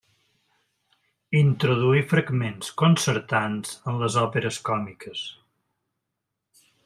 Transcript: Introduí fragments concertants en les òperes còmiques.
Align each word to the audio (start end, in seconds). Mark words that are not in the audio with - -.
Introduí 1.39 2.01
fragments 2.13 2.71
concertants 2.83 3.77
en 3.91 4.03
les 4.05 4.19
òperes 4.23 4.59
còmiques. 4.71 5.27